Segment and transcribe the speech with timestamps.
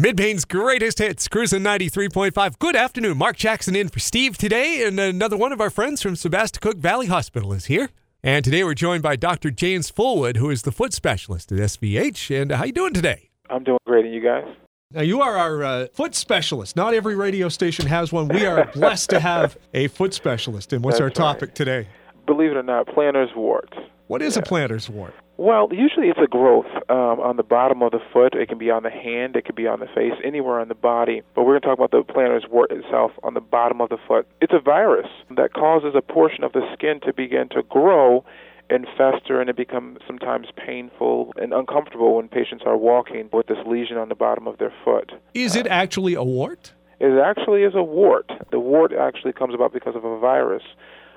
[0.00, 2.58] Mid-Maine's greatest hits, cruising 93.5.
[2.58, 3.18] Good afternoon.
[3.18, 7.08] Mark Jackson in for Steve today, and another one of our friends from Sebasticook Valley
[7.08, 7.90] Hospital is here.
[8.22, 9.50] And today we're joined by Dr.
[9.50, 12.34] James Fullwood, who is the foot specialist at SVH.
[12.34, 13.28] And how you doing today?
[13.50, 14.46] I'm doing great, and you guys?
[14.90, 16.76] Now, you are our uh, foot specialist.
[16.76, 18.28] Not every radio station has one.
[18.28, 20.72] We are blessed to have a foot specialist.
[20.72, 21.54] And what's That's our topic right.
[21.54, 21.88] today?
[22.24, 23.74] Believe it or not, plantar's wart.
[24.10, 25.14] What is a plantar's wart?
[25.36, 28.34] Well, usually it's a growth um, on the bottom of the foot.
[28.34, 30.74] It can be on the hand, it can be on the face, anywhere on the
[30.74, 31.22] body.
[31.36, 33.98] But we're going to talk about the plantar's wart itself on the bottom of the
[34.08, 34.26] foot.
[34.40, 35.06] It's a virus
[35.36, 38.24] that causes a portion of the skin to begin to grow
[38.68, 43.64] and fester, and it becomes sometimes painful and uncomfortable when patients are walking with this
[43.64, 45.12] lesion on the bottom of their foot.
[45.34, 46.72] Is it actually a wart?
[46.98, 48.28] It actually is a wart.
[48.50, 50.64] The wart actually comes about because of a virus.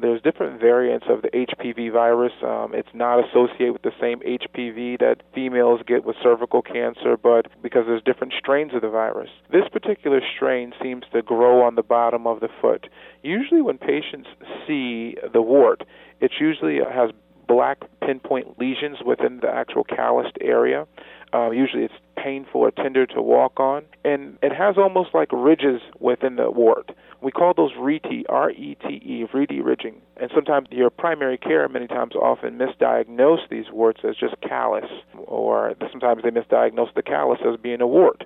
[0.00, 2.32] There's different variants of the HPV virus.
[2.42, 7.46] Um, it's not associated with the same HPV that females get with cervical cancer, but
[7.62, 9.30] because there's different strains of the virus.
[9.52, 12.88] This particular strain seems to grow on the bottom of the foot.
[13.22, 14.28] Usually, when patients
[14.66, 15.84] see the wart,
[16.20, 17.10] it usually has
[17.46, 20.86] black pinpoint lesions within the actual calloused area.
[21.32, 25.82] Uh, usually, it's painful or tender to walk on, and it has almost like ridges
[26.00, 26.90] within the wart.
[27.20, 30.00] We call those rete, R-E-T-E, rete ridging.
[30.16, 34.90] And sometimes your primary care, many times, often misdiagnose these warts as just callus,
[35.26, 38.24] or sometimes they misdiagnose the callus as being a wart.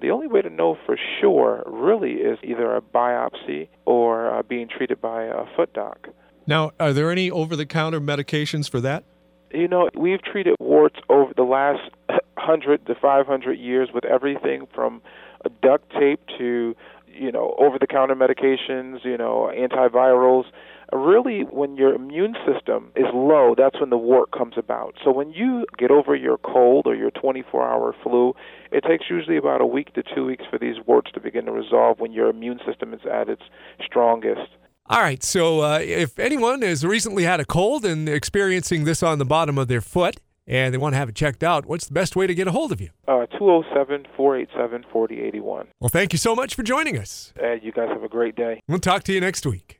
[0.00, 4.68] The only way to know for sure really is either a biopsy or uh, being
[4.68, 6.08] treated by a foot doc.
[6.46, 9.04] Now, are there any over-the-counter medications for that?
[9.52, 11.90] You know, we've treated warts over the last
[12.50, 15.00] 100 to 500 years with everything from
[15.62, 16.74] duct tape to,
[17.06, 20.44] you know, over the counter medications, you know, antivirals.
[20.92, 24.96] Really, when your immune system is low, that's when the wart comes about.
[25.04, 28.34] So when you get over your cold or your 24 hour flu,
[28.72, 31.52] it takes usually about a week to two weeks for these warts to begin to
[31.52, 33.42] resolve when your immune system is at its
[33.84, 34.50] strongest.
[34.86, 39.20] All right, so uh, if anyone has recently had a cold and experiencing this on
[39.20, 40.16] the bottom of their foot
[40.50, 42.50] and they want to have it checked out, what's the best way to get a
[42.50, 42.90] hold of you?
[43.06, 45.68] Uh, 207 487 4081.
[45.78, 47.32] Well, thank you so much for joining us.
[47.40, 48.60] And you guys have a great day.
[48.68, 49.79] We'll talk to you next week.